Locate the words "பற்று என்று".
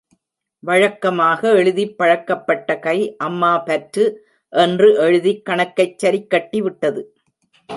3.57-4.95